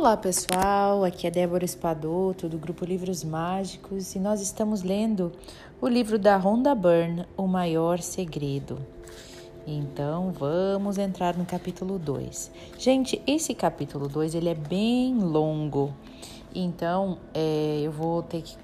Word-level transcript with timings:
Olá 0.00 0.16
pessoal, 0.16 1.04
aqui 1.04 1.26
é 1.26 1.30
Débora 1.30 1.62
Espadoto 1.62 2.48
do 2.48 2.56
grupo 2.56 2.86
Livros 2.86 3.22
Mágicos 3.22 4.14
e 4.14 4.18
nós 4.18 4.40
estamos 4.40 4.82
lendo 4.82 5.30
o 5.78 5.86
livro 5.86 6.18
da 6.18 6.38
Rhonda 6.38 6.74
Byrne, 6.74 7.26
O 7.36 7.46
Maior 7.46 8.00
Segredo. 8.00 8.78
Então 9.66 10.32
vamos 10.32 10.96
entrar 10.96 11.36
no 11.36 11.44
capítulo 11.44 11.98
2. 11.98 12.50
Gente, 12.78 13.20
esse 13.26 13.54
capítulo 13.54 14.08
2 14.08 14.34
ele 14.34 14.48
é 14.48 14.54
bem 14.54 15.18
longo, 15.18 15.92
então 16.54 17.18
é, 17.34 17.82
eu 17.82 17.92
vou 17.92 18.22
ter 18.22 18.40
que 18.40 18.56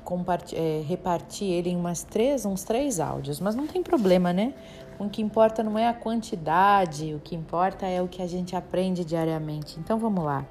é, 0.54 0.82
repartir 0.88 1.50
ele 1.50 1.68
em 1.68 1.76
umas 1.76 2.02
três, 2.02 2.46
uns 2.46 2.64
três 2.64 2.98
áudios, 2.98 3.40
mas 3.40 3.54
não 3.54 3.66
tem 3.66 3.82
problema, 3.82 4.32
né? 4.32 4.54
O 4.98 5.06
que 5.10 5.20
importa 5.20 5.62
não 5.62 5.78
é 5.78 5.86
a 5.86 5.92
quantidade, 5.92 7.12
o 7.12 7.20
que 7.20 7.36
importa 7.36 7.84
é 7.84 8.00
o 8.00 8.08
que 8.08 8.22
a 8.22 8.26
gente 8.26 8.56
aprende 8.56 9.04
diariamente. 9.04 9.78
Então 9.78 9.98
vamos 9.98 10.24
lá. 10.24 10.46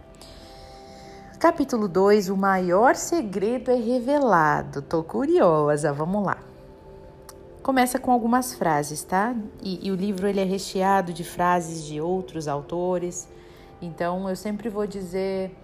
Capítulo 1.45 1.87
2: 1.87 2.29
O 2.29 2.35
maior 2.35 2.95
segredo 2.95 3.69
é 3.69 3.75
revelado. 3.75 4.81
Tô 4.81 5.03
curiosa, 5.03 5.93
vamos 5.93 6.25
lá. 6.25 6.39
Começa 7.61 7.99
com 7.99 8.11
algumas 8.11 8.55
frases, 8.55 9.03
tá? 9.03 9.35
E, 9.61 9.87
e, 9.87 9.91
o 9.91 9.95
livro 9.95 10.27
ele 10.27 10.39
é 10.39 10.43
recheado 10.43 11.13
de 11.13 11.23
frases 11.23 11.83
de 11.83 12.01
outros 12.01 12.47
autores. 12.47 13.29
Então 13.79 14.27
eu 14.27 14.35
sempre 14.35 14.69
vou 14.69 14.87
dizer 14.87 15.55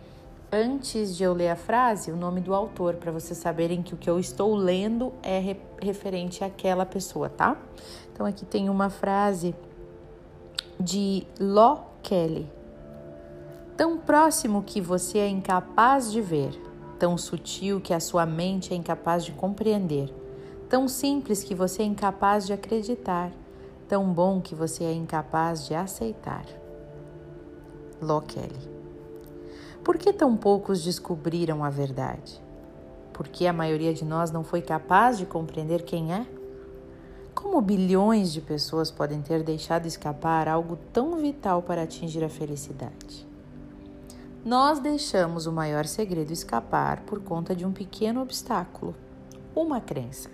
antes 0.51 1.17
de 1.17 1.23
eu 1.23 1.33
ler 1.33 1.49
a 1.49 1.55
frase 1.55 2.11
o 2.11 2.15
nome 2.15 2.41
do 2.41 2.53
autor 2.53 2.97
para 2.97 3.11
vocês 3.11 3.39
saberem 3.39 3.81
que 3.81 3.95
o 3.95 3.97
que 3.97 4.07
eu 4.07 4.19
estou 4.19 4.53
lendo 4.53 5.11
é 5.23 5.39
re 5.39 5.57
referente 5.81 6.43
àquela 6.43 6.85
pessoa, 6.85 7.27
tá? 7.27 7.57
Então 8.13 8.27
aqui 8.27 8.45
tem 8.45 8.69
uma 8.69 8.91
frase 8.91 9.55
de 10.79 11.25
Lo 11.39 11.79
Kelly 12.03 12.60
tão 13.81 13.97
próximo 13.97 14.61
que 14.61 14.79
você 14.79 15.17
é 15.17 15.27
incapaz 15.27 16.11
de 16.11 16.21
ver, 16.21 16.51
tão 16.99 17.17
sutil 17.17 17.81
que 17.81 17.95
a 17.95 17.99
sua 17.99 18.27
mente 18.27 18.71
é 18.71 18.77
incapaz 18.77 19.25
de 19.25 19.31
compreender, 19.31 20.13
tão 20.69 20.87
simples 20.87 21.43
que 21.43 21.55
você 21.55 21.81
é 21.81 21.85
incapaz 21.85 22.45
de 22.45 22.53
acreditar, 22.53 23.31
tão 23.87 24.13
bom 24.13 24.39
que 24.39 24.53
você 24.53 24.83
é 24.83 24.93
incapaz 24.93 25.65
de 25.65 25.73
aceitar. 25.73 26.45
Ló 27.99 28.21
Kelly. 28.21 28.69
Por 29.83 29.97
que 29.97 30.13
tão 30.13 30.37
poucos 30.37 30.83
descobriram 30.83 31.63
a 31.63 31.71
verdade? 31.71 32.39
Porque 33.11 33.47
a 33.47 33.53
maioria 33.53 33.95
de 33.95 34.05
nós 34.05 34.29
não 34.29 34.43
foi 34.43 34.61
capaz 34.61 35.17
de 35.17 35.25
compreender 35.25 35.81
quem 35.81 36.13
é? 36.13 36.27
Como 37.33 37.59
bilhões 37.59 38.31
de 38.31 38.41
pessoas 38.41 38.91
podem 38.91 39.23
ter 39.23 39.41
deixado 39.41 39.87
escapar 39.87 40.47
algo 40.47 40.77
tão 40.93 41.17
vital 41.17 41.63
para 41.63 41.81
atingir 41.81 42.23
a 42.23 42.29
felicidade? 42.29 43.30
Nós 44.43 44.79
deixamos 44.79 45.45
o 45.45 45.51
maior 45.51 45.85
segredo 45.85 46.33
escapar 46.33 47.01
por 47.01 47.19
conta 47.21 47.55
de 47.55 47.63
um 47.63 47.71
pequeno 47.71 48.21
obstáculo, 48.23 48.95
uma 49.55 49.79
crença. 49.79 50.31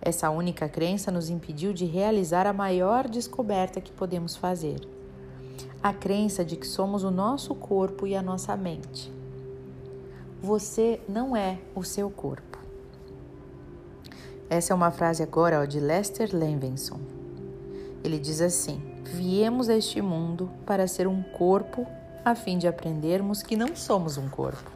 Essa 0.00 0.30
única 0.30 0.68
crença 0.68 1.10
nos 1.10 1.28
impediu 1.28 1.72
de 1.72 1.84
realizar 1.84 2.46
a 2.46 2.52
maior 2.52 3.08
descoberta 3.08 3.80
que 3.80 3.90
podemos 3.90 4.36
fazer: 4.36 4.80
a 5.82 5.92
crença 5.92 6.44
de 6.44 6.56
que 6.56 6.66
somos 6.66 7.02
o 7.02 7.10
nosso 7.10 7.52
corpo 7.54 8.06
e 8.06 8.14
a 8.14 8.22
nossa 8.22 8.56
mente. 8.56 9.12
Você 10.40 11.00
não 11.08 11.36
é 11.36 11.58
o 11.74 11.82
seu 11.82 12.08
corpo. 12.10 12.58
Essa 14.48 14.72
é 14.72 14.76
uma 14.76 14.92
frase 14.92 15.20
agora 15.22 15.60
ó, 15.60 15.64
de 15.64 15.80
Lester 15.80 16.30
Levinson. 16.32 17.00
Ele 18.04 18.20
diz 18.20 18.40
assim: 18.40 18.80
Viemos 19.02 19.68
a 19.68 19.76
este 19.76 20.00
mundo 20.00 20.48
para 20.64 20.86
ser 20.86 21.08
um 21.08 21.22
corpo 21.22 21.86
a 22.24 22.34
fim 22.36 22.56
de 22.56 22.68
aprendermos 22.68 23.42
que 23.42 23.56
não 23.56 23.74
somos 23.74 24.16
um 24.16 24.28
corpo. 24.28 24.70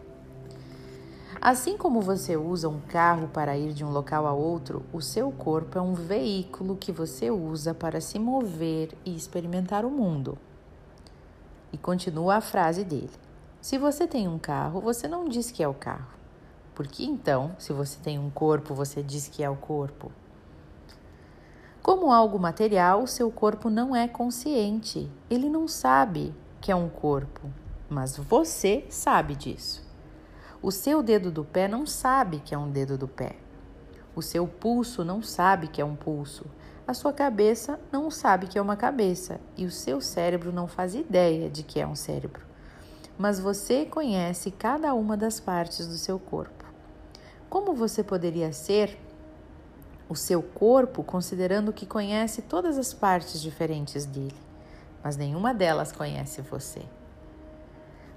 Assim 1.40 1.76
como 1.76 2.00
você 2.00 2.36
usa 2.36 2.68
um 2.68 2.80
carro 2.80 3.28
para 3.28 3.56
ir 3.56 3.72
de 3.72 3.84
um 3.84 3.90
local 3.90 4.26
a 4.26 4.32
outro, 4.32 4.84
o 4.92 5.00
seu 5.00 5.30
corpo 5.30 5.78
é 5.78 5.80
um 5.80 5.94
veículo 5.94 6.76
que 6.76 6.90
você 6.90 7.30
usa 7.30 7.72
para 7.72 8.00
se 8.00 8.18
mover 8.18 8.96
e 9.04 9.14
experimentar 9.14 9.84
o 9.84 9.90
mundo. 9.90 10.36
E 11.72 11.78
continua 11.78 12.36
a 12.36 12.40
frase 12.40 12.82
dele: 12.82 13.12
Se 13.60 13.78
você 13.78 14.08
tem 14.08 14.26
um 14.26 14.38
carro, 14.38 14.80
você 14.80 15.06
não 15.06 15.28
diz 15.28 15.52
que 15.52 15.62
é 15.62 15.68
o 15.68 15.74
carro. 15.74 16.16
Porque 16.74 17.04
então, 17.04 17.54
se 17.58 17.72
você 17.72 17.98
tem 18.02 18.18
um 18.18 18.28
corpo, 18.28 18.74
você 18.74 19.02
diz 19.02 19.28
que 19.28 19.42
é 19.42 19.48
o 19.48 19.56
corpo. 19.56 20.10
Como 21.80 22.12
algo 22.12 22.40
material, 22.40 23.06
seu 23.06 23.30
corpo 23.30 23.70
não 23.70 23.94
é 23.94 24.08
consciente. 24.08 25.08
Ele 25.30 25.48
não 25.48 25.68
sabe 25.68 26.34
que 26.66 26.72
é 26.72 26.74
um 26.74 26.88
corpo, 26.88 27.48
mas 27.88 28.16
você 28.16 28.84
sabe 28.90 29.36
disso. 29.36 29.86
O 30.60 30.72
seu 30.72 31.00
dedo 31.00 31.30
do 31.30 31.44
pé 31.44 31.68
não 31.68 31.86
sabe 31.86 32.40
que 32.40 32.52
é 32.56 32.58
um 32.58 32.68
dedo 32.68 32.98
do 32.98 33.06
pé. 33.06 33.36
O 34.16 34.20
seu 34.20 34.48
pulso 34.48 35.04
não 35.04 35.22
sabe 35.22 35.68
que 35.68 35.80
é 35.80 35.84
um 35.84 35.94
pulso. 35.94 36.44
A 36.84 36.92
sua 36.92 37.12
cabeça 37.12 37.78
não 37.92 38.10
sabe 38.10 38.48
que 38.48 38.58
é 38.58 38.60
uma 38.60 38.74
cabeça. 38.74 39.38
E 39.56 39.64
o 39.64 39.70
seu 39.70 40.00
cérebro 40.00 40.50
não 40.50 40.66
faz 40.66 40.96
ideia 40.96 41.48
de 41.48 41.62
que 41.62 41.78
é 41.78 41.86
um 41.86 41.94
cérebro. 41.94 42.44
Mas 43.16 43.38
você 43.38 43.84
conhece 43.84 44.50
cada 44.50 44.92
uma 44.92 45.16
das 45.16 45.38
partes 45.38 45.86
do 45.86 45.96
seu 45.96 46.18
corpo. 46.18 46.64
Como 47.48 47.74
você 47.74 48.02
poderia 48.02 48.52
ser 48.52 48.98
o 50.08 50.16
seu 50.16 50.42
corpo 50.42 51.04
considerando 51.04 51.72
que 51.72 51.86
conhece 51.86 52.42
todas 52.42 52.76
as 52.76 52.92
partes 52.92 53.40
diferentes 53.40 54.04
dele? 54.04 54.45
Mas 55.02 55.16
nenhuma 55.16 55.54
delas 55.54 55.92
conhece 55.92 56.42
você. 56.42 56.82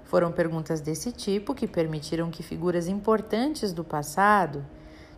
Foram 0.04 0.32
perguntas 0.32 0.80
desse 0.80 1.12
tipo 1.12 1.54
que 1.54 1.68
permitiram 1.68 2.30
que 2.30 2.42
figuras 2.42 2.88
importantes 2.88 3.72
do 3.72 3.84
passado 3.84 4.66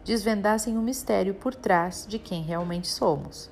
desvendassem 0.04 0.76
o 0.76 0.82
mistério 0.82 1.34
por 1.34 1.54
trás 1.54 2.06
de 2.06 2.18
quem 2.18 2.42
realmente 2.42 2.88
somos. 2.88 3.50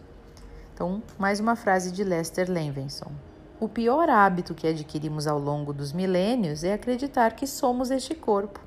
Então, 0.74 1.02
mais 1.18 1.40
uma 1.40 1.56
frase 1.56 1.92
de 1.92 2.02
Lester 2.02 2.50
Levinson. 2.50 3.12
O 3.60 3.68
pior 3.68 4.08
hábito 4.08 4.54
que 4.54 4.66
adquirimos 4.66 5.26
ao 5.26 5.38
longo 5.38 5.72
dos 5.72 5.92
milênios 5.92 6.64
é 6.64 6.72
acreditar 6.72 7.36
que 7.36 7.46
somos 7.46 7.90
este 7.90 8.14
corpo. 8.14 8.60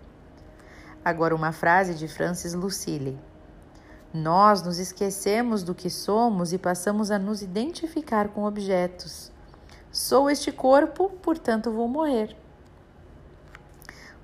Agora, 1.04 1.36
uma 1.36 1.52
frase 1.52 1.96
de 1.96 2.08
Francis 2.08 2.54
Lucille. 2.54 3.20
Nós 4.14 4.62
nos 4.62 4.78
esquecemos 4.78 5.64
do 5.64 5.74
que 5.74 5.90
somos 5.90 6.54
e 6.54 6.58
passamos 6.60 7.10
a 7.10 7.18
nos 7.18 7.42
identificar 7.42 8.30
com 8.30 8.46
objetos. 8.46 9.33
Sou 9.94 10.30
este 10.30 10.52
corpo, 10.52 11.10
portanto 11.22 11.72
vou 11.72 11.88
morrer. 11.88 12.36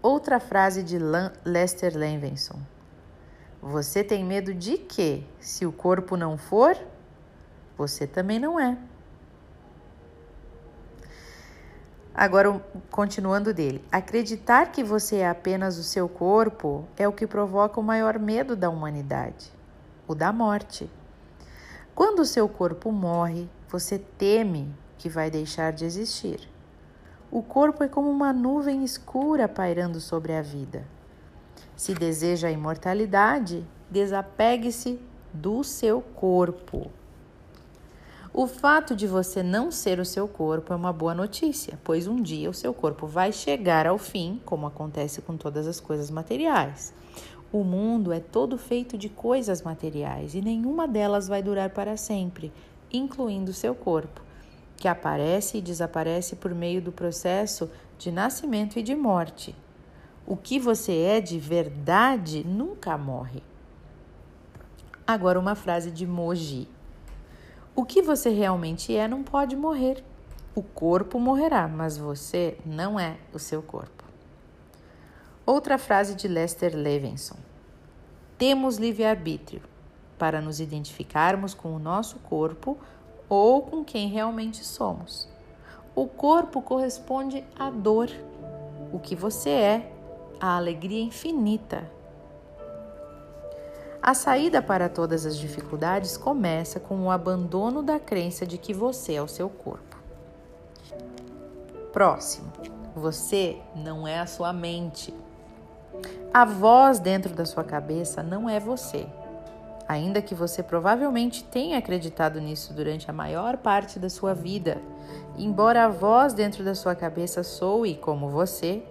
Outra 0.02 0.40
frase 0.40 0.84
de 0.84 0.98
Lester 1.46 1.96
Levinson. 1.96 2.60
Você 3.62 4.04
tem 4.04 4.26
medo 4.26 4.54
de 4.54 4.78
quê? 4.78 5.24
Se 5.40 5.66
o 5.66 5.72
corpo 5.72 6.18
não 6.18 6.38
for, 6.38 6.76
você 7.78 8.06
também 8.06 8.40
não 8.40 8.60
é. 8.60 8.78
Agora, 12.14 12.62
continuando 12.90 13.54
dele. 13.54 13.86
Acreditar 13.92 14.72
que 14.72 14.84
você 14.84 15.18
é 15.18 15.30
apenas 15.30 15.78
o 15.78 15.84
seu 15.84 16.10
corpo 16.10 16.86
é 16.98 17.08
o 17.08 17.14
que 17.14 17.26
provoca 17.26 17.80
o 17.80 17.84
maior 17.84 18.20
medo 18.20 18.56
da 18.56 18.70
humanidade 18.70 19.58
o 20.10 20.16
da 20.16 20.34
morte. 20.34 20.90
Quando 21.94 22.22
o 22.22 22.26
seu 22.26 22.50
corpo 22.50 22.92
morre, 22.92 23.48
você 23.70 24.00
teme 24.00 24.74
que 25.00 25.10
vai 25.10 25.32
deixar 25.32 25.72
de 25.72 25.86
existir. 25.86 26.42
O 27.32 27.42
corpo 27.42 27.84
é 27.84 27.88
como 27.88 28.10
uma 28.10 28.34
nuvem 28.34 28.84
escura 28.84 29.48
pairando 29.48 30.00
sobre 30.00 30.34
a 30.34 30.42
vida. 30.42 30.86
Se 31.76 31.94
deseja 31.94 32.50
a 32.50 32.52
imortalidade, 32.52 33.66
desapegue-se 33.90 35.00
do 35.34 35.64
seu 35.64 36.02
corpo. 36.02 36.92
O 38.34 38.46
fato 38.46 38.96
de 38.96 39.08
você 39.08 39.42
não 39.42 39.72
ser 39.72 40.00
o 40.00 40.06
seu 40.06 40.28
corpo 40.28 40.74
é 40.74 40.76
uma 40.76 40.92
boa 40.92 41.16
notícia, 41.16 41.80
pois 41.84 42.06
um 42.06 42.22
dia 42.22 42.50
o 42.50 42.54
seu 42.54 42.74
corpo 42.74 43.08
vai 43.08 43.32
chegar 43.32 43.88
ao 43.88 43.98
fim, 43.98 44.42
como 44.46 44.68
acontece 44.68 45.22
com 45.22 45.38
todas 45.38 45.66
as 45.66 45.80
coisas 45.80 46.12
materiais. 46.12 46.94
O 47.52 47.64
mundo 47.64 48.12
é 48.12 48.20
todo 48.20 48.58
feito 48.58 48.98
de 48.98 49.08
coisas 49.10 49.62
materiais 49.62 50.36
e 50.36 50.42
nenhuma 50.42 50.88
delas 50.88 51.28
vai 51.28 51.42
durar 51.42 51.70
para 51.70 51.98
sempre, 51.98 52.52
incluindo 52.92 53.52
o 53.52 53.54
seu 53.54 53.74
corpo 53.74 54.29
que 54.80 54.88
aparece 54.88 55.58
e 55.58 55.62
desaparece 55.62 56.38
por 56.38 56.56
meio 56.56 56.82
do 56.82 56.92
processo 56.92 57.70
de 57.98 58.12
nascimento 58.12 58.80
e 58.80 58.82
de 58.82 58.96
morte. 58.96 59.54
O 60.26 60.38
que 60.38 60.58
você 60.58 60.96
é 60.96 61.20
de 61.20 61.38
verdade 61.38 62.46
nunca 62.46 62.98
morre. 62.98 63.44
Agora, 65.06 65.40
uma 65.40 65.56
frase 65.56 65.92
de 65.92 66.08
Moji: 66.08 66.68
O 67.76 67.84
que 67.84 68.02
você 68.02 68.30
realmente 68.30 68.96
é 68.96 69.08
não 69.08 69.22
pode 69.22 69.56
morrer. 69.56 70.04
O 70.56 70.64
corpo 70.64 71.20
morrerá, 71.20 71.68
mas 71.68 71.98
você 71.98 72.58
não 72.66 73.00
é 73.00 73.18
o 73.34 73.40
seu 73.40 73.62
corpo. 73.62 74.04
Outra 75.46 75.78
frase 75.78 76.16
de 76.16 76.28
Lester 76.28 76.76
Levinson: 76.76 77.38
Temos 78.38 78.78
livre-arbítrio 78.78 79.62
para 80.18 80.40
nos 80.40 80.60
identificarmos 80.60 81.54
com 81.54 81.76
o 81.76 81.80
nosso 81.80 82.20
corpo 82.20 82.78
ou 83.30 83.62
com 83.62 83.84
quem 83.84 84.10
realmente 84.10 84.66
somos. 84.66 85.30
O 85.96 86.08
corpo 86.08 86.62
corresponde 86.62 87.46
à 87.58 87.70
dor. 87.70 88.10
o 88.92 88.98
que 88.98 89.16
você 89.16 89.52
é, 89.52 89.92
a 90.40 90.58
alegria 90.58 91.04
infinita. 91.04 91.88
A 94.02 94.16
saída 94.16 94.62
para 94.62 94.90
todas 94.90 95.26
as 95.26 95.38
dificuldades 95.38 96.18
começa 96.18 96.80
com 96.80 97.04
o 97.04 97.12
abandono 97.12 97.84
da 97.84 98.00
crença 98.00 98.48
de 98.48 98.58
que 98.58 98.74
você 98.74 99.14
é 99.14 99.22
o 99.22 99.28
seu 99.28 99.48
corpo. 99.48 99.98
Próximo, 101.92 102.52
você 102.96 103.58
não 103.76 104.08
é 104.08 104.20
a 104.20 104.26
sua 104.26 104.52
mente. 104.54 105.14
A 106.34 106.46
voz 106.46 107.00
dentro 107.00 107.34
da 107.36 107.46
sua 107.46 107.64
cabeça 107.64 108.24
não 108.24 108.50
é 108.50 108.60
você. 108.60 109.06
Ainda 109.90 110.22
que 110.22 110.36
você 110.36 110.62
provavelmente 110.62 111.44
tenha 111.44 111.80
acreditado 111.80 112.40
nisso 112.40 112.76
durante 112.76 113.10
a 113.10 113.14
maior 113.14 113.58
parte 113.58 113.98
da 113.98 114.08
sua 114.08 114.36
vida, 114.36 114.78
embora 115.36 115.86
a 115.86 115.90
voz 115.90 116.32
dentro 116.32 116.64
da 116.64 116.76
sua 116.76 116.94
cabeça 116.94 117.42
soe 117.42 117.96
como 117.96 118.30
você, 118.30 118.84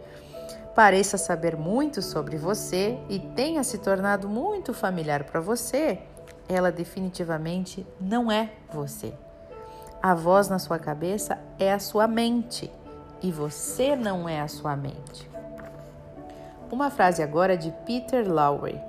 pareça 0.75 1.17
saber 1.17 1.57
muito 1.57 2.03
sobre 2.03 2.37
você 2.37 2.99
e 3.09 3.21
tenha 3.21 3.63
se 3.63 3.79
tornado 3.79 4.29
muito 4.29 4.75
familiar 4.75 5.23
para 5.23 5.41
você, 5.41 6.01
ela 6.49 6.73
definitivamente 6.73 7.87
não 8.01 8.29
é 8.29 8.51
você. 8.73 9.15
A 10.03 10.17
voz 10.17 10.49
na 10.49 10.59
sua 10.59 10.81
cabeça 10.81 11.39
é 11.61 11.73
a 11.73 11.79
sua 11.79 12.09
mente 12.09 12.73
e 13.23 13.31
você 13.31 13.95
não 13.95 14.29
é 14.29 14.41
a 14.41 14.49
sua 14.49 14.75
mente. 14.75 15.31
Uma 16.73 16.91
frase 16.91 17.23
agora 17.23 17.57
de 17.57 17.71
Peter 17.87 18.29
Lowry. 18.29 18.88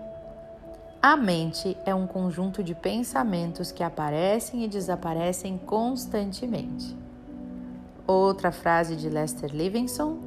A 1.02 1.16
mente 1.16 1.78
é 1.86 1.96
um 1.96 2.06
conjunto 2.06 2.62
de 2.62 2.76
pensamentos 2.76 3.72
que 3.72 3.82
aparecem 3.82 4.66
e 4.66 4.68
desaparecem 4.68 5.58
constantemente. 5.58 6.94
Outra 8.06 8.52
frase 8.52 8.98
de 8.98 9.08
Lester 9.08 9.50
Livingston: 9.56 10.20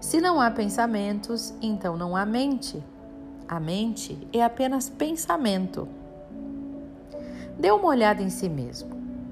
Se 0.00 0.20
não 0.20 0.40
há 0.40 0.50
pensamentos, 0.50 1.54
então 1.62 1.96
não 1.96 2.16
há 2.16 2.26
mente. 2.26 2.82
A 3.46 3.60
mente 3.60 4.18
é 4.32 4.42
apenas 4.42 4.88
pensamento. 4.88 5.86
Dê 7.56 7.70
uma 7.70 7.86
olhada 7.86 8.22
em 8.22 8.30
si 8.30 8.48
mesmo. 8.48 8.90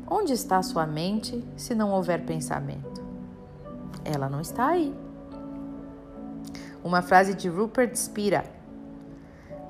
Onde 0.09 0.33
está 0.33 0.63
sua 0.63 0.87
mente 0.87 1.45
se 1.57 1.75
não 1.75 1.91
houver 1.91 2.25
pensamento? 2.25 3.03
Ela 4.05 4.29
não 4.29 4.41
está 4.41 4.69
aí. 4.69 4.95
Uma 6.85 7.03
frase 7.03 7.35
de 7.35 7.49
Rupert 7.49 7.97
Spira: 7.97 8.60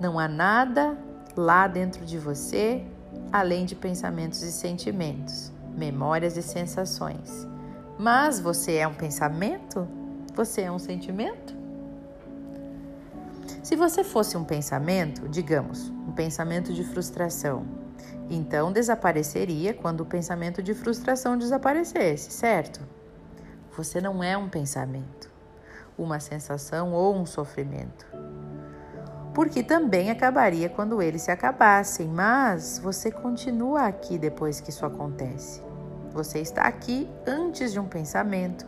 Não 0.01 0.19
há 0.19 0.27
nada 0.27 0.97
lá 1.37 1.69
dentro 1.69 2.05
de 2.05 2.19
você 2.19 2.85
além 3.33 3.65
de 3.65 3.77
pensamentos 3.77 4.43
e 4.43 4.51
sentimentos, 4.51 5.53
memórias 5.77 6.37
e 6.37 6.43
sensações. 6.43 7.47
Mas 7.99 8.41
você 8.41 8.77
é 8.77 8.89
um 8.89 8.95
pensamento? 8.95 9.87
Você 10.35 10.63
é 10.63 10.73
um 10.73 10.79
sentimento? 10.79 11.55
Se 13.63 13.77
você 13.77 14.03
fosse 14.03 14.37
um 14.37 14.45
pensamento, 14.45 15.29
digamos, 15.29 15.91
um 15.91 16.13
pensamento 16.13 16.73
de 16.73 16.83
frustração, 16.83 17.67
então 18.29 18.73
desapareceria 18.73 19.75
quando 19.75 20.01
o 20.01 20.07
pensamento 20.07 20.63
de 20.63 20.73
frustração 20.73 21.37
desaparecesse, 21.37 22.31
certo? 22.33 22.81
Você 23.77 24.01
não 24.01 24.25
é 24.25 24.37
um 24.37 24.49
pensamento 24.49 25.31
uma 26.03 26.19
sensação 26.19 26.93
ou 26.93 27.15
um 27.15 27.27
sofrimento. 27.27 28.07
Porque 29.41 29.63
também 29.63 30.11
acabaria 30.11 30.69
quando 30.69 31.01
eles 31.01 31.23
se 31.23 31.31
acabassem, 31.31 32.07
mas 32.07 32.79
você 32.79 33.11
continua 33.11 33.87
aqui 33.87 34.19
depois 34.19 34.61
que 34.61 34.69
isso 34.69 34.85
acontece. 34.85 35.63
Você 36.13 36.41
está 36.41 36.65
aqui 36.65 37.09
antes 37.27 37.73
de 37.73 37.81
um 37.81 37.87
pensamento, 37.87 38.67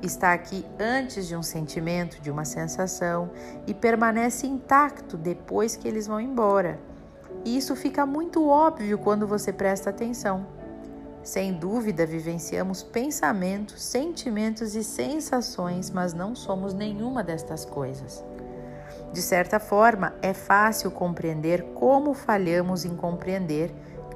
está 0.00 0.32
aqui 0.32 0.64
antes 0.78 1.26
de 1.26 1.34
um 1.34 1.42
sentimento, 1.42 2.20
de 2.20 2.30
uma 2.30 2.44
sensação 2.44 3.32
e 3.66 3.74
permanece 3.74 4.46
intacto 4.46 5.16
depois 5.16 5.74
que 5.74 5.88
eles 5.88 6.06
vão 6.06 6.20
embora. 6.20 6.78
E 7.44 7.56
isso 7.56 7.74
fica 7.74 8.06
muito 8.06 8.46
óbvio 8.46 8.98
quando 8.98 9.26
você 9.26 9.52
presta 9.52 9.90
atenção. 9.90 10.46
Sem 11.24 11.52
dúvida, 11.52 12.06
vivenciamos 12.06 12.80
pensamentos, 12.80 13.82
sentimentos 13.82 14.76
e 14.76 14.84
sensações, 14.84 15.90
mas 15.90 16.14
não 16.14 16.36
somos 16.36 16.72
nenhuma 16.72 17.24
destas 17.24 17.64
coisas. 17.64 18.22
De 19.12 19.20
certa 19.20 19.60
forma, 19.60 20.14
é 20.22 20.32
fácil 20.32 20.90
compreender 20.90 21.62
como 21.74 22.14
falhamos 22.14 22.84
em 22.84 22.96
compreender 22.96 23.74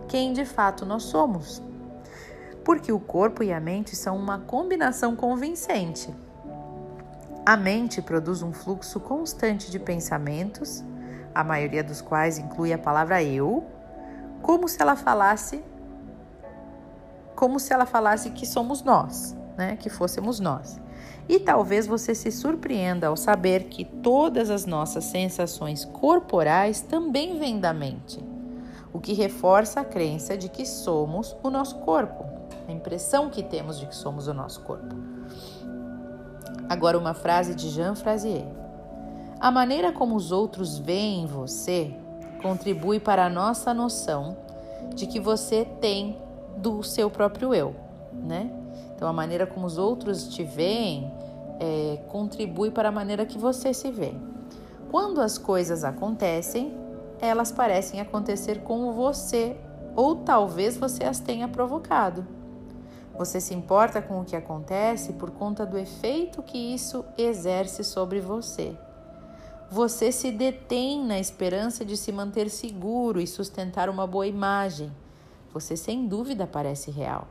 quem 0.08 0.32
de 0.32 0.44
fato 0.44 0.87
nós 0.87 1.02
somos. 1.02 1.62
Porque 2.64 2.90
o 2.90 2.98
corpo 2.98 3.43
e 3.43 3.52
a 3.52 3.60
mente 3.60 3.94
são 3.94 4.16
uma 4.16 4.38
combinação 4.38 5.14
convincente. 5.14 6.12
A 7.44 7.56
mente 7.56 8.00
produz 8.00 8.43
um 8.43 8.52
fluxo 8.52 8.98
constante 8.98 9.70
de 9.70 9.78
pensamentos, 9.78 10.82
a 11.34 11.44
maioria 11.44 11.84
dos 11.84 12.00
quais 12.00 12.38
inclui 12.38 12.72
a 12.72 12.78
palavra 12.78 13.22
eu, 13.22 13.64
como 14.42 14.66
se 14.66 14.81
ela 14.81 14.96
falasse 14.96 15.62
como 17.37 17.60
se 17.60 17.70
ela 17.70 17.84
falasse 17.84 18.31
que 18.31 18.46
somos 18.46 18.82
nós, 18.82 19.37
né? 19.58 19.76
Que 19.76 19.90
fôssemos 19.90 20.40
nós. 20.40 20.81
E 21.29 21.41
talvez 21.41 21.87
você 21.87 22.14
se 22.14 22.31
surpreenda 22.31 23.08
ao 23.08 23.17
saber 23.17 23.64
que 23.64 23.85
todas 23.85 24.49
as 24.50 24.64
nossas 24.64 25.05
sensações 25.05 25.85
corporais 25.85 26.81
também 26.81 27.38
vêm 27.38 27.58
da 27.58 27.73
mente, 27.73 28.23
o 28.93 29.00
que 29.00 29.12
reforça 29.12 29.81
a 29.81 29.85
crença 29.85 30.37
de 30.37 30.49
que 30.49 30.64
somos 30.64 31.37
o 31.43 31.50
nosso 31.50 31.76
corpo, 31.79 32.25
a 32.69 32.73
impressão 32.73 33.29
que 33.29 33.43
temos 33.43 33.79
de 33.79 33.87
que 33.87 33.94
somos 33.94 34.29
o 34.29 34.35
nosso 34.35 34.61
corpo. 34.62 34.94
Agora, 36.69 36.99
uma 36.99 37.14
frase 37.14 37.55
de 37.55 37.69
Jean 37.70 37.94
Frazier: 37.94 38.47
A 39.41 39.50
maneira 39.50 39.93
como 39.93 40.14
os 40.14 40.32
outros 40.32 40.79
veem 40.79 41.26
você 41.26 41.94
contribui 42.43 43.00
para 43.00 43.26
a 43.26 43.31
nossa 43.31 43.75
noção 43.75 44.37
de 44.94 45.06
que 45.06 45.19
você 45.19 45.64
tem 45.81 46.17
do 46.56 46.82
seu 46.82 47.11
próprio 47.11 47.52
eu, 47.52 47.75
né? 48.12 48.50
Então, 48.96 49.06
a 49.06 49.12
maneira 49.12 49.46
como 49.46 49.66
os 49.66 49.78
outros 49.78 50.26
te 50.26 50.43
veem 50.43 51.12
é, 51.60 52.00
contribui 52.08 52.70
para 52.70 52.88
a 52.88 52.93
maneira 52.93 53.25
que 53.25 53.38
você 53.38 53.72
se 53.72 53.90
vê. 53.90 54.14
Quando 54.90 55.20
as 55.20 55.38
coisas 55.38 55.84
acontecem, 55.84 56.75
elas 57.20 57.52
parecem 57.52 58.00
acontecer 58.00 58.62
com 58.62 58.93
você, 58.93 59.56
ou 59.94 60.16
talvez 60.16 60.76
você 60.76 61.04
as 61.04 61.21
tenha 61.21 61.47
provocado. 61.47 62.26
Você 63.16 63.40
se 63.40 63.54
importa 63.54 64.02
com 64.02 64.21
o 64.21 64.25
que 64.25 64.37
acontece 64.37 65.12
por 65.12 65.30
conta 65.30 65.64
do 65.64 65.78
efeito 65.78 66.42
que 66.42 66.59
isso 66.59 67.04
exerce 67.16 67.85
sobre 67.85 68.21
você. 68.21 68.76
Você 69.71 70.11
se 70.11 70.30
detém 70.30 71.04
na 71.04 71.18
esperança 71.18 71.85
de 71.85 71.97
se 71.97 72.12
manter 72.12 72.50
seguro 72.50 73.21
e 73.21 73.26
sustentar 73.26 73.88
uma 73.88 74.06
boa 74.06 74.26
imagem 74.26 74.92
você 75.56 75.75
sem 75.75 76.06
dúvida 76.06 76.47
parece 76.47 76.90
real. 76.90 77.26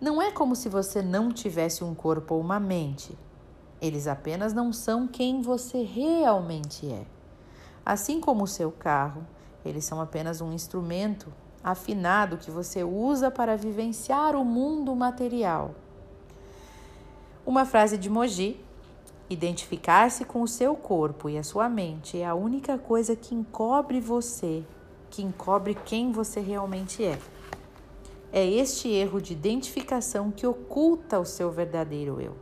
Não 0.00 0.20
é 0.20 0.30
como 0.30 0.54
se 0.54 0.68
você 0.68 1.00
não 1.00 1.30
tivesse 1.30 1.82
um 1.82 1.94
corpo 1.94 2.34
ou 2.34 2.40
uma 2.40 2.60
mente. 2.60 3.16
Eles 3.80 4.06
apenas 4.06 4.52
não 4.52 4.72
são 4.72 5.06
quem 5.06 5.40
você 5.40 5.82
realmente 5.82 6.90
é. 6.90 7.06
Assim 7.84 8.20
como 8.20 8.44
o 8.44 8.48
seu 8.48 8.70
carro, 8.70 9.26
eles 9.64 9.84
são 9.84 10.00
apenas 10.00 10.40
um 10.40 10.52
instrumento 10.52 11.32
afinado 11.64 12.36
que 12.36 12.50
você 12.50 12.84
usa 12.84 13.30
para 13.30 13.56
vivenciar 13.56 14.36
o 14.36 14.44
mundo 14.44 14.94
material. 14.94 15.74
Uma 17.46 17.64
frase 17.64 17.96
de 17.96 18.10
Moji: 18.10 18.60
Identificar-se 19.30 20.24
com 20.24 20.42
o 20.42 20.48
seu 20.48 20.76
corpo 20.76 21.28
e 21.28 21.38
a 21.38 21.42
sua 21.42 21.68
mente 21.68 22.20
é 22.20 22.26
a 22.26 22.34
única 22.34 22.76
coisa 22.76 23.16
que 23.16 23.34
encobre 23.34 24.00
você 24.00 24.62
que 25.10 25.22
encobre 25.22 25.74
quem 25.74 26.12
você 26.12 26.40
realmente 26.40 27.02
é. 27.04 27.18
É 28.32 28.44
este 28.44 28.88
erro 28.88 29.20
de 29.20 29.32
identificação 29.32 30.30
que 30.30 30.46
oculta 30.46 31.18
o 31.18 31.24
seu 31.24 31.50
verdadeiro 31.50 32.20
eu. 32.20 32.34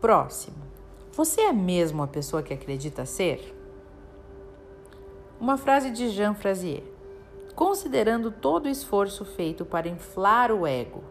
Próximo. 0.00 0.56
Você 1.12 1.40
é 1.40 1.52
mesmo 1.52 2.02
a 2.02 2.06
pessoa 2.06 2.42
que 2.42 2.52
acredita 2.52 3.06
ser? 3.06 3.54
Uma 5.40 5.56
frase 5.56 5.90
de 5.90 6.10
Jean 6.10 6.34
Frazier. 6.34 6.82
Considerando 7.54 8.30
todo 8.30 8.66
o 8.66 8.68
esforço 8.68 9.24
feito 9.24 9.64
para 9.64 9.88
inflar 9.88 10.50
o 10.50 10.66
ego, 10.66 11.04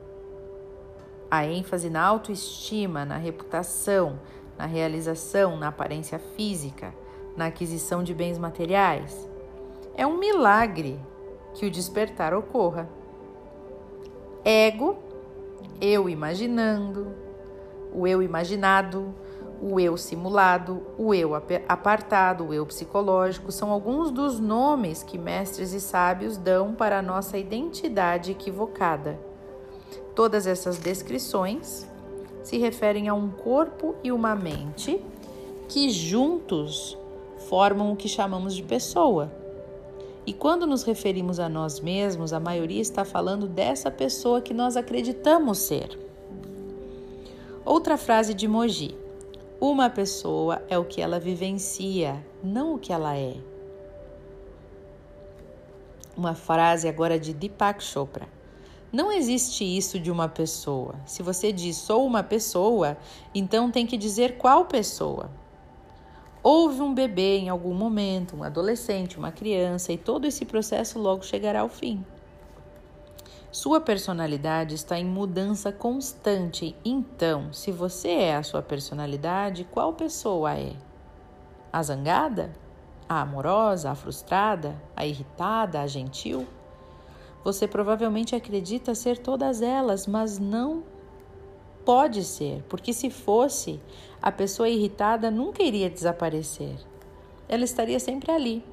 a 1.32 1.46
ênfase 1.46 1.90
na 1.90 2.04
autoestima, 2.04 3.06
na 3.06 3.18
reputação, 3.18 4.20
na 4.58 4.66
realização, 4.66 5.58
na 5.58 5.70
aparência 5.70 6.20
física, 6.20 6.94
na 7.36 7.48
aquisição 7.48 8.04
de 8.04 8.14
bens 8.14 8.38
materiais. 8.38 9.28
É 9.96 10.08
um 10.08 10.18
milagre 10.18 11.00
que 11.54 11.66
o 11.66 11.72
despertar 11.72 12.34
ocorra. 12.34 12.90
Ego, 14.44 14.98
eu 15.80 16.10
imaginando, 16.10 17.14
o 17.94 18.08
eu 18.08 18.22
imaginado, 18.22 19.14
o 19.62 19.80
eu 19.80 19.96
simulado, 19.96 20.82
o 20.98 21.14
eu 21.14 21.34
apartado, 21.68 22.48
o 22.48 22.54
eu 22.54 22.66
psicológico 22.66 23.52
são 23.52 23.72
alguns 23.72 24.12
dos 24.12 24.40
nomes 24.40 25.04
que 25.04 25.18
mestres 25.18 25.74
e 25.74 25.80
sábios 25.80 26.38
dão 26.38 26.74
para 26.74 27.00
a 27.00 27.02
nossa 27.02 27.38
identidade 27.38 28.32
equivocada. 28.32 29.20
Todas 30.16 30.48
essas 30.48 30.78
descrições 30.78 31.88
se 32.44 32.58
referem 32.58 33.08
a 33.08 33.14
um 33.14 33.30
corpo 33.30 33.96
e 34.04 34.12
uma 34.12 34.36
mente 34.36 35.04
que 35.70 35.90
juntos 35.90 36.98
formam 37.48 37.94
o 37.94 37.96
que 37.96 38.10
chamamos 38.10 38.56
de 38.56 38.64
pessoa. 38.64 39.43
E 40.26 40.32
quando 40.32 40.66
nos 40.66 40.84
referimos 40.84 41.40
a 41.40 41.50
nós 41.50 41.80
mesmos, 41.82 42.32
a 42.32 42.40
maioria 42.40 42.82
está 42.82 43.04
falando 43.04 43.48
dessa 43.48 43.92
pessoa 43.92 44.42
que 44.42 44.54
nós 44.54 44.78
acreditamos 44.78 45.58
ser. 45.60 46.00
Outra 47.66 47.98
frase 47.98 48.34
de 48.34 48.48
Moji: 48.48 48.96
Uma 49.60 49.90
pessoa 49.90 50.64
é 50.70 50.78
o 50.78 50.86
que 50.86 51.02
ela 51.02 51.20
vivencia, 51.20 52.26
não 52.42 52.76
o 52.76 52.80
que 52.80 52.94
ela 52.94 53.18
é. 53.18 53.36
Uma 56.16 56.36
frase 56.36 56.88
agora 56.88 57.20
de 57.20 57.34
Deepak 57.34 57.84
Chopra. 57.84 58.28
Não 58.92 59.12
existe 59.12 59.66
isso 59.66 60.00
de 60.00 60.12
uma 60.12 60.30
pessoa. 60.30 60.96
Se 61.06 61.24
você 61.24 61.52
diz 61.52 61.76
sou 61.78 62.06
uma 62.06 62.22
pessoa, 62.22 62.96
então 63.34 63.72
tem 63.72 63.88
que 63.88 63.98
dizer 63.98 64.38
qual 64.38 64.66
pessoa. 64.66 65.32
Houve 66.44 66.82
um 66.82 66.94
bebê 66.94 67.38
em 67.38 67.48
algum 67.48 67.74
momento, 67.74 68.36
um 68.36 68.44
adolescente, 68.44 69.18
uma 69.18 69.32
criança, 69.32 69.94
e 69.94 69.98
todo 69.98 70.26
esse 70.26 70.44
processo 70.44 71.00
logo 71.00 71.24
chegará 71.24 71.62
ao 71.62 71.70
fim. 71.70 72.06
Sua 73.50 73.80
personalidade 73.80 74.76
está 74.76 75.00
em 75.00 75.06
mudança 75.06 75.72
constante. 75.72 76.76
Então, 76.84 77.54
se 77.54 77.72
você 77.72 78.10
é 78.10 78.36
a 78.36 78.44
sua 78.44 78.62
personalidade, 78.62 79.64
qual 79.64 79.94
pessoa 79.94 80.54
é? 80.54 80.74
A 81.72 81.82
zangada? 81.82 82.52
A 83.08 83.22
amorosa? 83.22 83.92
A 83.92 83.96
frustrada? 83.96 84.76
A 84.96 85.06
irritada? 85.06 85.80
A 85.80 85.88
gentil? 85.88 86.46
Você 87.44 87.68
provavelmente 87.68 88.36
acredita 88.36 88.94
ser 88.94 89.18
todas 89.18 89.62
elas, 89.62 90.08
mas 90.08 90.40
não 90.40 90.84
pode 91.86 92.24
ser, 92.24 92.64
porque 92.70 92.94
se 92.94 93.10
fosse, 93.10 93.80
a 94.24 94.32
pessoa 94.32 94.70
irritada 94.70 95.30
nunca 95.30 95.62
iria 95.62 95.90
desaparecer. 95.90 96.78
Ela 97.50 97.66
estaria 97.66 98.00
sempre 98.00 98.32
ali. 98.32 98.64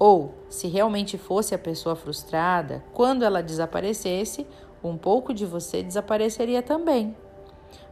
Ou, 0.00 0.34
se 0.48 0.66
realmente 0.66 1.16
fosse 1.16 1.54
a 1.54 1.58
pessoa 1.58 1.94
frustrada, 1.94 2.82
quando 2.92 3.24
ela 3.24 3.40
desaparecesse, 3.40 4.44
um 4.82 4.96
pouco 4.96 5.32
de 5.32 5.46
você 5.46 5.80
desapareceria 5.80 6.60
também. 6.60 7.16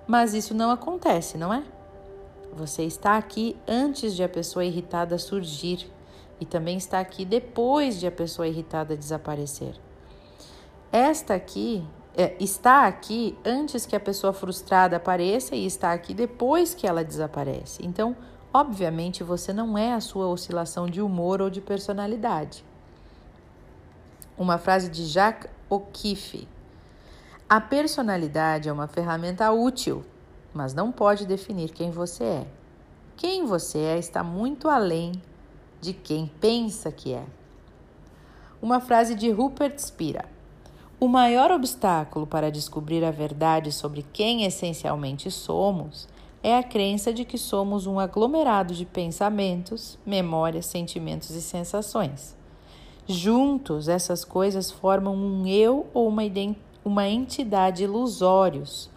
Mas 0.09 0.35
isso 0.35 0.55
não 0.55 0.73
acontece, 0.73 1.39
não 1.39 1.55
é? 1.55 1.63
Você 2.53 2.83
está 2.83 3.17
aqui 3.17 3.57
antes 3.69 4.17
de 4.17 4.25
a 4.25 4.29
pessoa 4.29 4.65
irritada 4.65 5.17
surgir 5.19 5.89
e 6.41 6.45
também 6.45 6.77
está 6.77 6.99
aqui 6.99 7.25
depois 7.25 8.01
de 8.01 8.09
a 8.09 8.13
pessoa 8.13 8.49
irritada 8.49 8.97
desaparecer. 8.97 9.77
Esta 10.91 11.35
aqui 11.35 11.87
é, 12.17 12.37
está 12.39 12.87
aqui 12.87 13.37
antes 13.45 13.87
que 13.87 13.97
a 13.97 14.01
pessoa 14.01 14.33
frustrada 14.33 14.97
apareça 14.97 15.57
e 15.57 15.67
está 15.67 15.93
aqui 15.93 16.15
depois 16.15 16.73
que 16.73 16.87
ela 16.87 17.05
desaparece. 17.05 17.85
Então, 17.85 18.17
obviamente, 18.53 19.25
você 19.25 19.53
não 19.53 19.77
é 19.77 19.93
a 19.93 20.01
sua 20.01 20.29
oscilação 20.29 20.87
de 20.87 21.01
humor 21.01 21.43
ou 21.43 21.51
de 21.51 21.61
personalidade. 21.61 22.65
Uma 24.39 24.59
frase 24.59 24.89
de 24.89 25.07
Jacques 25.07 25.51
O'Keefe: 25.69 26.47
A 27.49 27.61
personalidade 27.61 28.69
é 28.69 28.73
uma 28.73 28.87
ferramenta 28.87 29.51
útil, 29.51 30.05
mas 30.53 30.73
não 30.73 30.93
pode 30.93 31.27
definir 31.27 31.71
quem 31.71 31.91
você 31.91 32.25
é. 32.25 32.47
Quem 33.17 33.45
você 33.45 33.79
é 33.79 33.99
está 33.99 34.23
muito 34.23 34.69
além 34.69 35.21
de 35.81 35.93
quem 35.93 36.31
pensa 36.41 36.91
que 36.91 37.13
é. 37.13 37.25
Uma 38.63 38.81
frase 38.81 39.15
de 39.15 39.31
Rupert 39.31 39.79
Spira: 39.79 40.34
O 41.01 41.09
maior 41.09 41.51
obstáculo 41.51 42.27
para 42.27 42.51
descobrir 42.51 43.05
a 43.05 43.11
verdade 43.11 43.73
sobre 43.73 44.05
quem 44.13 44.45
essencialmente 44.45 45.31
somos 45.31 46.09
é 46.43 46.57
a 46.57 46.63
crença 46.63 47.13
de 47.13 47.25
que 47.25 47.37
somos 47.37 47.87
um 47.87 47.99
aglomerado 47.99 48.75
de 48.75 48.85
pensamentos, 48.85 49.99
memórias, 50.07 50.67
sentimentos 50.67 51.31
e 51.31 51.43
sensações. 51.43 52.37
Juntos, 53.07 53.89
essas 53.89 54.25
coisas 54.25 54.71
formam 54.71 55.15
um 55.15 55.47
eu 55.47 55.87
ou 55.93 56.09
uma, 56.09 56.23
uma 56.85 57.09
entidade 57.09 57.85
ilusórios. 57.85 58.89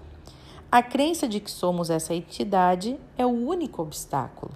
A 0.71 0.83
crença 0.83 1.27
de 1.27 1.39
que 1.39 1.51
somos 1.51 1.89
essa 1.89 2.13
entidade 2.13 2.97
é 3.17 3.25
o 3.25 3.29
único 3.29 3.81
obstáculo 3.81 4.51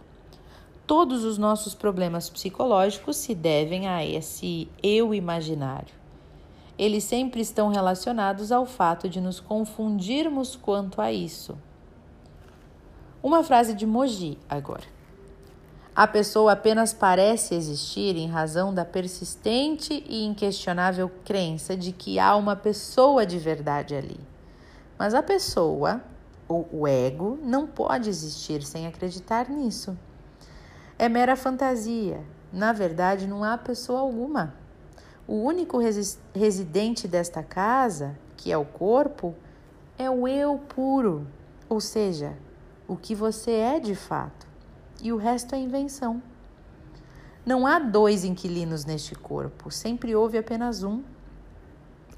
todos 0.91 1.23
os 1.23 1.37
nossos 1.37 1.73
problemas 1.73 2.29
psicológicos 2.29 3.15
se 3.15 3.33
devem 3.33 3.87
a 3.87 4.05
esse 4.05 4.67
eu 4.83 5.13
imaginário. 5.13 6.00
Eles 6.81 7.03
sempre 7.03 7.41
estão 7.41 7.69
relacionados 7.69 8.51
ao 8.51 8.65
fato 8.65 9.07
de 9.07 9.21
nos 9.21 9.39
confundirmos 9.39 10.55
quanto 10.55 10.99
a 10.99 11.11
isso. 11.11 11.55
Uma 13.21 13.43
frase 13.43 13.75
de 13.75 13.85
Moji 13.85 14.39
agora. 14.49 14.85
A 15.95 16.07
pessoa 16.07 16.53
apenas 16.53 16.93
parece 16.93 17.53
existir 17.53 18.15
em 18.15 18.27
razão 18.27 18.73
da 18.73 18.83
persistente 18.83 20.03
e 20.09 20.25
inquestionável 20.25 21.11
crença 21.23 21.77
de 21.77 21.91
que 21.91 22.17
há 22.17 22.35
uma 22.35 22.55
pessoa 22.55 23.25
de 23.25 23.37
verdade 23.37 23.93
ali. 23.93 24.19
Mas 24.97 25.13
a 25.13 25.21
pessoa, 25.21 26.01
ou 26.47 26.67
o 26.71 26.87
ego, 26.87 27.37
não 27.43 27.67
pode 27.67 28.09
existir 28.09 28.63
sem 28.63 28.87
acreditar 28.87 29.47
nisso 29.47 29.95
é 31.01 31.09
mera 31.09 31.35
fantasia. 31.35 32.23
Na 32.53 32.71
verdade, 32.71 33.25
não 33.25 33.43
há 33.43 33.57
pessoa 33.57 34.01
alguma. 34.01 34.53
O 35.31 35.45
único 35.45 35.79
residente 36.35 37.07
desta 37.07 37.41
casa, 37.41 38.19
que 38.35 38.51
é 38.51 38.57
o 38.57 38.65
corpo, 38.65 39.33
é 39.97 40.09
o 40.09 40.27
eu 40.27 40.57
puro, 40.57 41.25
ou 41.69 41.79
seja, 41.79 42.37
o 42.85 42.97
que 42.97 43.15
você 43.15 43.51
é 43.51 43.79
de 43.79 43.95
fato, 43.95 44.45
e 45.01 45.13
o 45.13 45.15
resto 45.15 45.55
é 45.55 45.57
invenção. 45.57 46.21
Não 47.45 47.65
há 47.65 47.79
dois 47.79 48.25
inquilinos 48.25 48.83
neste 48.83 49.15
corpo, 49.15 49.71
sempre 49.71 50.13
houve 50.13 50.37
apenas 50.37 50.83
um. 50.83 51.01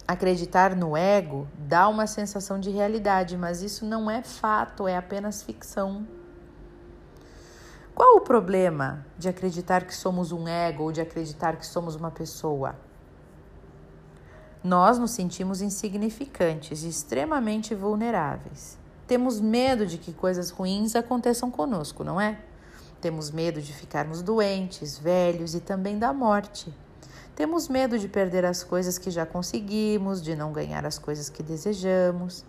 Acreditar 0.07 0.75
no 0.75 0.97
ego 0.97 1.47
dá 1.55 1.87
uma 1.87 2.07
sensação 2.07 2.59
de 2.59 2.71
realidade, 2.71 3.37
mas 3.37 3.61
isso 3.61 3.85
não 3.85 4.09
é 4.09 4.23
fato, 4.23 4.87
é 4.87 4.97
apenas 4.97 5.43
ficção. 5.43 6.07
Qual 7.93 8.17
o 8.17 8.21
problema 8.21 9.05
de 9.19 9.29
acreditar 9.29 9.85
que 9.85 9.93
somos 9.93 10.31
um 10.31 10.47
ego 10.47 10.85
ou 10.85 10.91
de 10.91 10.99
acreditar 10.99 11.57
que 11.57 11.67
somos 11.67 11.93
uma 11.93 12.09
pessoa? 12.09 12.75
Nós 14.63 14.97
nos 14.97 15.11
sentimos 15.11 15.61
insignificantes 15.61 16.83
e 16.83 16.87
extremamente 16.87 17.75
vulneráveis. 17.75 18.77
Temos 19.05 19.41
medo 19.41 19.85
de 19.85 19.97
que 19.97 20.13
coisas 20.13 20.51
ruins 20.51 20.95
aconteçam 20.95 21.51
conosco, 21.51 22.01
não 22.01 22.19
é? 22.19 22.39
Temos 23.01 23.29
medo 23.29 23.61
de 23.61 23.73
ficarmos 23.73 24.21
doentes, 24.21 24.97
velhos 24.97 25.53
e 25.53 25.59
também 25.59 25.99
da 25.99 26.13
morte. 26.13 26.73
Temos 27.35 27.67
medo 27.67 27.99
de 27.99 28.07
perder 28.07 28.45
as 28.45 28.63
coisas 28.63 28.97
que 28.97 29.11
já 29.11 29.25
conseguimos, 29.25 30.21
de 30.21 30.33
não 30.33 30.53
ganhar 30.53 30.85
as 30.85 30.97
coisas 30.97 31.27
que 31.27 31.43
desejamos. 31.43 32.45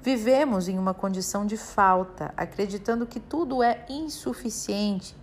Vivemos 0.00 0.68
em 0.68 0.78
uma 0.78 0.94
condição 0.94 1.44
de 1.44 1.56
falta, 1.56 2.32
acreditando 2.36 3.06
que 3.06 3.18
tudo 3.18 3.60
é 3.60 3.84
insuficiente. 3.88 5.16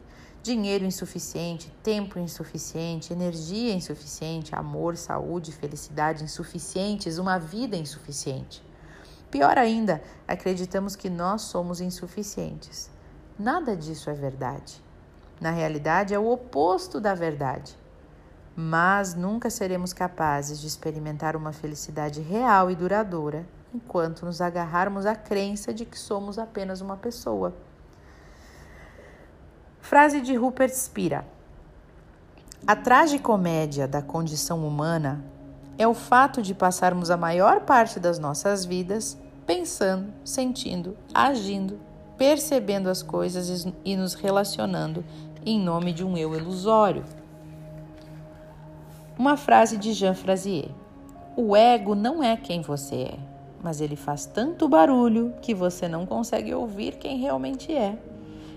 Dinheiro 0.43 0.83
insuficiente, 0.83 1.71
tempo 1.81 2.19
insuficiente, 2.19 3.13
energia 3.13 3.73
insuficiente, 3.73 4.53
amor, 4.53 4.97
saúde, 4.97 5.53
felicidade 5.53 6.21
insuficientes, 6.21 7.17
uma 7.17 7.39
vida 7.39 7.77
insuficiente. 7.77 8.61
Pior 9.31 9.57
ainda, 9.57 10.03
acreditamos 10.27 10.97
que 10.97 11.09
nós 11.09 11.43
somos 11.43 11.79
insuficientes. 11.79 12.91
Nada 13.39 13.73
disso 13.73 14.09
é 14.09 14.13
verdade. 14.13 14.83
Na 15.39 15.49
realidade, 15.49 16.13
é 16.13 16.19
o 16.19 16.29
oposto 16.29 16.99
da 16.99 17.15
verdade. 17.15 17.79
Mas 18.53 19.15
nunca 19.15 19.49
seremos 19.49 19.93
capazes 19.93 20.59
de 20.59 20.67
experimentar 20.67 21.37
uma 21.37 21.53
felicidade 21.53 22.19
real 22.19 22.69
e 22.69 22.75
duradoura 22.75 23.47
enquanto 23.73 24.25
nos 24.25 24.41
agarrarmos 24.41 25.05
à 25.05 25.15
crença 25.15 25.73
de 25.73 25.85
que 25.85 25.97
somos 25.97 26.37
apenas 26.37 26.81
uma 26.81 26.97
pessoa. 26.97 27.55
Frase 29.93 30.21
de 30.21 30.33
Rupert 30.33 30.71
Spira: 30.71 31.23
A 32.65 32.75
tragicomédia 32.75 33.87
da 33.87 34.01
condição 34.01 34.67
humana 34.67 35.23
é 35.77 35.87
o 35.87 35.93
fato 35.93 36.41
de 36.41 36.55
passarmos 36.55 37.11
a 37.11 37.15
maior 37.15 37.59
parte 37.59 37.99
das 37.99 38.17
nossas 38.17 38.65
vidas 38.65 39.15
pensando, 39.45 40.11
sentindo, 40.25 40.97
agindo, 41.13 41.79
percebendo 42.17 42.89
as 42.89 43.03
coisas 43.03 43.67
e 43.85 43.95
nos 43.95 44.15
relacionando 44.15 45.05
em 45.45 45.59
nome 45.59 45.93
de 45.93 46.03
um 46.03 46.17
eu 46.17 46.33
ilusório. 46.33 47.05
Uma 49.15 49.37
frase 49.37 49.77
de 49.77 49.93
Jean 49.93 50.15
Frazier: 50.15 50.71
O 51.37 51.55
ego 51.55 51.93
não 51.93 52.23
é 52.23 52.35
quem 52.35 52.63
você 52.63 52.95
é 52.95 53.33
mas 53.63 53.79
ele 53.79 53.95
faz 53.95 54.25
tanto 54.25 54.67
barulho 54.67 55.33
que 55.41 55.53
você 55.53 55.87
não 55.87 56.05
consegue 56.05 56.53
ouvir 56.53 56.97
quem 56.97 57.17
realmente 57.17 57.71
é. 57.71 57.97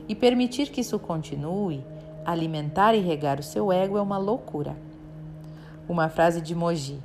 E 0.08 0.14
permitir 0.14 0.70
que 0.70 0.80
isso 0.80 0.98
continue, 0.98 1.84
alimentar 2.24 2.94
e 2.94 3.00
regar 3.00 3.40
o 3.40 3.42
seu 3.42 3.72
ego 3.72 3.98
é 3.98 4.02
uma 4.02 4.18
loucura. 4.18 4.76
Uma 5.88 6.08
frase 6.08 6.40
de 6.40 6.54
Moji: 6.54 7.00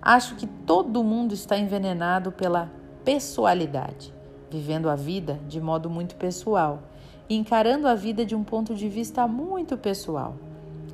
Acho 0.00 0.36
que 0.36 0.46
todo 0.46 1.04
mundo 1.04 1.34
está 1.34 1.56
envenenado 1.56 2.32
pela 2.32 2.70
pessoalidade, 3.04 4.12
vivendo 4.50 4.88
a 4.88 4.94
vida 4.94 5.40
de 5.48 5.60
modo 5.60 5.88
muito 5.88 6.16
pessoal 6.16 6.82
encarando 7.34 7.88
a 7.88 7.94
vida 7.94 8.24
de 8.24 8.34
um 8.34 8.44
ponto 8.44 8.74
de 8.74 8.88
vista 8.88 9.26
muito 9.26 9.76
pessoal, 9.76 10.36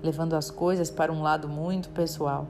levando 0.02 0.34
as 0.34 0.50
coisas 0.50 0.90
para 0.90 1.12
um 1.12 1.22
lado 1.22 1.48
muito 1.48 1.88
pessoal. 1.90 2.46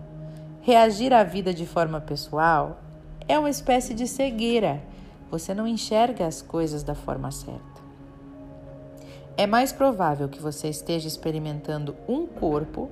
Reagir 0.60 1.12
à 1.12 1.22
vida 1.22 1.54
de 1.54 1.66
forma 1.66 2.00
pessoal 2.00 2.80
é 3.26 3.38
uma 3.38 3.50
espécie 3.50 3.94
de 3.94 4.06
cegueira. 4.06 4.82
Você 5.30 5.54
não 5.54 5.66
enxerga 5.66 6.26
as 6.26 6.42
coisas 6.42 6.82
da 6.82 6.94
forma 6.94 7.30
certa. 7.30 7.77
É 9.40 9.46
mais 9.46 9.70
provável 9.70 10.28
que 10.28 10.42
você 10.42 10.68
esteja 10.68 11.06
experimentando 11.06 11.94
um 12.08 12.26
corpo, 12.26 12.90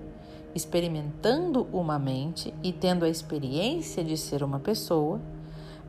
experimentando 0.54 1.66
uma 1.72 1.98
mente 1.98 2.54
e 2.62 2.72
tendo 2.72 3.04
a 3.04 3.08
experiência 3.08 4.04
de 4.04 4.16
ser 4.16 4.44
uma 4.44 4.60
pessoa, 4.60 5.20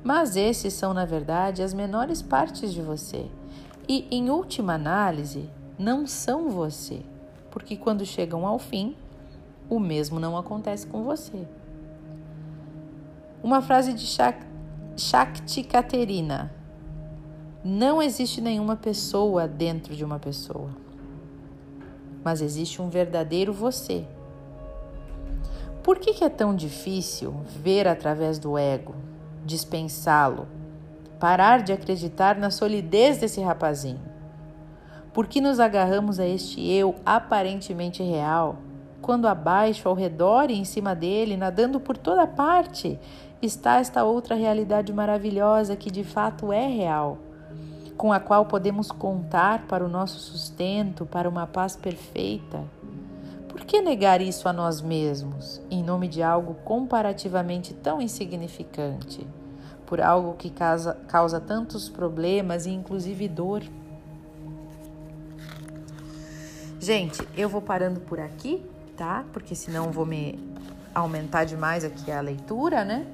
mas 0.04 0.36
esses 0.36 0.74
são, 0.74 0.96
na 0.96 1.06
verdade, 1.06 1.62
as 1.62 1.76
menores 1.76 2.24
partes 2.24 2.74
de 2.74 2.82
você. 2.82 3.28
E, 3.88 4.08
em 4.10 4.32
última 4.32 4.74
análise, 4.74 5.48
não 5.78 6.08
são 6.08 6.50
você, 6.50 7.02
porque 7.52 7.78
quando 7.78 8.04
chegam 8.04 8.44
ao 8.48 8.58
fim, 8.58 8.96
o 9.70 9.80
mesmo 9.80 10.20
não 10.20 10.36
acontece 10.36 10.88
com 10.88 11.04
você. 11.04 11.48
Uma 13.44 13.62
frase 13.62 13.94
de 13.94 14.08
Shakti 14.98 15.62
Katerina 15.62 16.57
não 17.68 18.02
existe 18.02 18.40
nenhuma 18.40 18.78
pessoa 18.78 19.46
dentro 19.46 19.94
de 19.94 20.06
uma 20.06 20.18
pessoa, 20.18 20.70
mas 22.24 22.42
existe 22.42 22.82
um 22.82 22.88
verdadeiro 22.88 23.52
você. 23.52 24.06
Por 25.84 26.00
que, 26.00 26.14
que 26.14 26.24
é 26.24 26.30
tão 26.30 26.56
difícil 26.56 27.36
ver 27.62 27.86
através 27.86 28.40
do 28.40 28.58
ego, 28.58 28.96
dispensá-lo, 29.46 30.48
parar 31.20 31.62
de 31.62 31.74
acreditar 31.74 32.38
na 32.38 32.50
solidez 32.50 33.18
desse 33.18 33.42
rapazinho? 33.42 34.00
Por 35.12 35.28
que 35.28 35.42
nos 35.42 35.60
agarramos 35.60 36.22
a 36.22 36.26
este 36.26 36.66
eu 36.66 36.96
aparentemente 37.06 38.02
real, 38.02 38.60
quando 39.02 39.28
abaixo, 39.28 39.90
ao 39.90 39.94
redor 39.94 40.50
e 40.50 40.58
em 40.58 40.64
cima 40.64 40.96
dele, 40.96 41.36
nadando 41.36 41.82
por 41.82 41.98
toda 41.98 42.26
parte, 42.26 42.98
está 43.42 43.80
esta 43.80 44.06
outra 44.06 44.36
realidade 44.36 44.94
maravilhosa 44.94 45.76
que 45.76 45.92
de 45.92 46.06
fato 46.06 46.54
é 46.54 46.66
real? 46.66 47.27
Com 47.98 48.14
a 48.14 48.20
qual 48.20 48.46
podemos 48.46 48.92
contar 48.92 49.66
para 49.68 49.84
o 49.84 49.90
nosso 49.90 50.20
sustento, 50.20 51.06
para 51.06 51.28
uma 51.28 51.48
paz 51.48 51.76
perfeita? 51.76 52.64
Por 53.50 53.62
que 53.62 53.82
negar 53.82 54.22
isso 54.22 54.48
a 54.48 54.54
nós 54.54 54.82
mesmos, 54.82 55.60
em 55.72 55.84
nome 55.84 56.08
de 56.08 56.22
algo 56.22 56.54
comparativamente 56.64 57.74
tão 57.74 58.00
insignificante? 58.00 59.26
Por 59.88 60.00
algo 60.00 60.36
que 60.36 60.52
causa, 60.52 60.94
causa 61.08 61.40
tantos 61.40 61.90
problemas 61.90 62.68
e 62.68 62.70
inclusive 62.70 63.28
dor? 63.28 63.64
Gente, 66.80 67.28
eu 67.36 67.50
vou 67.50 67.62
parando 67.62 68.00
por 68.02 68.20
aqui, 68.20 68.64
tá? 68.96 69.26
Porque 69.34 69.56
senão 69.56 69.92
vou 69.92 70.06
me 70.06 70.38
aumentar 70.94 71.46
demais 71.46 71.84
aqui 71.84 72.12
a 72.12 72.22
leitura, 72.22 72.86
né? 72.86 73.08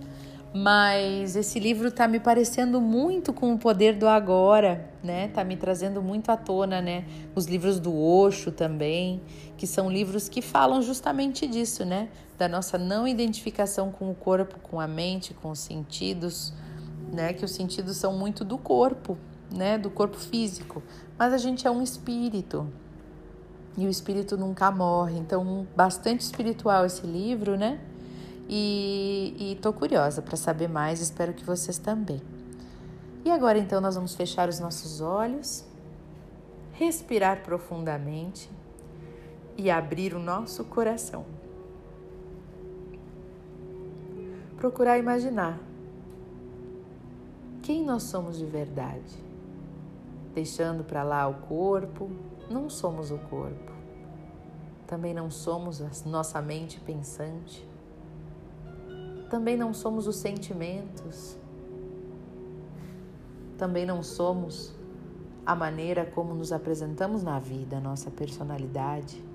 Mas 0.54 1.36
esse 1.36 1.60
livro 1.60 1.88
está 1.88 2.08
me 2.08 2.20
parecendo 2.20 2.80
muito 2.80 3.34
com 3.34 3.52
o 3.54 3.58
poder 3.58 3.98
do 3.98 4.08
agora, 4.08 4.88
né? 5.04 5.28
Tá 5.30 5.44
me 5.44 5.58
trazendo 5.58 6.00
muito 6.00 6.30
à 6.30 6.38
tona, 6.38 6.80
né? 6.80 7.06
Os 7.34 7.48
livros 7.48 7.80
do 7.80 7.98
Osho 7.98 8.52
também, 8.52 9.20
que 9.58 9.66
são 9.66 9.90
livros 9.90 10.30
que 10.30 10.44
falam 10.44 10.80
justamente 10.80 11.48
disso, 11.48 11.84
né? 11.84 12.08
Da 12.38 12.48
nossa 12.48 12.78
não 12.78 13.08
identificação 13.08 13.92
com 13.92 14.12
o 14.12 14.16
corpo, 14.16 14.60
com 14.60 14.80
a 14.80 14.88
mente, 14.88 15.34
com 15.34 15.50
os 15.50 15.60
sentidos, 15.60 16.54
né? 17.12 17.34
Que 17.34 17.44
os 17.44 17.52
sentidos 17.52 17.98
são 17.98 18.14
muito 18.14 18.46
do 18.46 18.60
corpo, 18.60 19.18
né? 19.52 19.80
Do 19.80 19.90
corpo 19.90 20.18
físico, 20.18 20.84
mas 21.18 21.34
a 21.34 21.38
gente 21.38 21.66
é 21.66 21.72
um 21.72 21.82
espírito. 21.82 22.72
E 23.76 23.88
o 23.88 23.90
espírito 23.90 24.38
nunca 24.38 24.70
morre. 24.70 25.18
Então, 25.18 25.66
bastante 25.76 26.22
espiritual 26.22 26.86
esse 26.86 27.08
livro, 27.08 27.58
né? 27.58 27.80
E 28.50 29.54
estou 29.56 29.74
curiosa 29.74 30.22
para 30.22 30.36
saber 30.36 30.68
mais, 30.68 31.00
espero 31.00 31.34
que 31.34 31.44
vocês 31.44 31.78
também. 31.78 32.22
E 33.26 33.32
agora 33.32 33.58
então 33.58 33.80
nós 33.80 33.96
vamos 33.96 34.16
fechar 34.16 34.50
os 34.50 34.60
nossos 34.60 35.00
olhos, 35.00 35.64
respirar 36.74 37.42
profundamente 37.44 38.50
e 39.58 39.72
abrir 39.72 40.14
o 40.14 40.20
nosso 40.20 40.66
coração. 40.66 41.26
Procurar 44.58 44.98
imaginar 44.98 45.60
quem 47.62 47.86
nós 47.86 48.04
somos 48.04 48.38
de 48.38 48.46
verdade. 48.46 49.24
Deixando 50.34 50.84
para 50.84 51.04
lá 51.04 51.28
o 51.28 51.36
corpo, 51.48 52.10
não 52.50 52.70
somos 52.70 53.12
o 53.12 53.18
corpo. 53.18 53.72
Também 54.86 55.14
não 55.14 55.32
somos 55.32 55.82
a 55.82 55.90
nossa 56.10 56.42
mente 56.42 56.80
pensante 56.80 57.66
também 59.34 59.58
não 59.58 59.74
somos 59.74 60.06
os 60.06 60.18
sentimentos, 60.18 61.36
também 63.58 63.84
não 63.84 64.04
somos 64.04 64.72
a 65.44 65.56
maneira 65.56 66.06
como 66.06 66.36
nos 66.36 66.52
apresentamos 66.52 67.24
na 67.24 67.40
vida, 67.40 67.78
a 67.78 67.82
nossa 67.82 68.12
personalidade. 68.12 69.26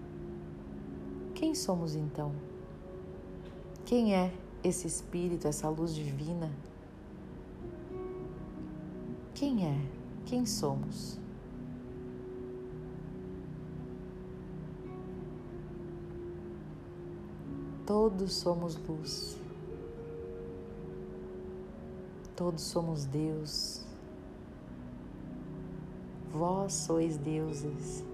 Quem 1.34 1.52
somos 1.52 1.96
então? 1.96 2.30
Quem 3.84 4.14
é 4.14 4.32
esse 4.62 4.86
espírito, 4.86 5.48
essa 5.48 5.68
luz 5.68 5.92
divina? 5.92 6.48
Quem 9.34 9.66
é? 9.66 9.80
Quem 10.26 10.46
somos? 10.46 11.18
Todos 17.84 18.32
somos 18.34 18.76
luz. 18.76 19.47
Todos 22.38 22.62
somos 22.62 23.04
Deus. 23.04 23.84
Vós 26.30 26.72
sois 26.72 27.16
deuses. 27.16 28.04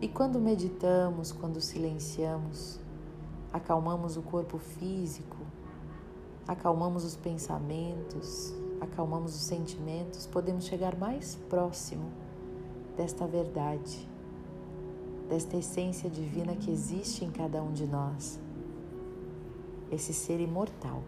E 0.00 0.08
quando 0.08 0.40
meditamos, 0.40 1.30
quando 1.30 1.60
silenciamos, 1.60 2.80
acalmamos 3.52 4.16
o 4.16 4.22
corpo 4.22 4.58
físico, 4.58 5.36
acalmamos 6.48 7.04
os 7.04 7.14
pensamentos, 7.14 8.52
acalmamos 8.80 9.36
os 9.36 9.42
sentimentos, 9.42 10.26
podemos 10.26 10.64
chegar 10.64 10.98
mais 10.98 11.36
próximo 11.48 12.10
desta 12.96 13.24
verdade, 13.24 14.08
desta 15.28 15.56
essência 15.56 16.10
divina 16.10 16.56
que 16.56 16.72
existe 16.72 17.24
em 17.24 17.30
cada 17.30 17.62
um 17.62 17.72
de 17.72 17.86
nós 17.86 18.42
esse 19.94 20.12
ser 20.12 20.40
imortal. 20.40 21.02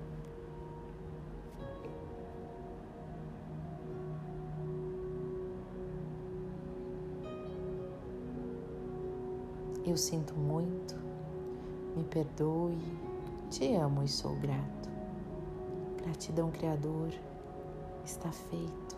Eu 9.85 9.97
sinto 9.97 10.35
muito, 10.35 10.97
me 11.97 12.03
perdoe, 12.05 12.77
te 13.51 13.75
amo 13.75 14.03
e 14.03 14.09
sou 14.09 14.35
grato. 14.37 14.91
Gratidão, 16.03 16.51
Criador, 16.51 17.13
está 18.05 18.31
feito. 18.33 18.96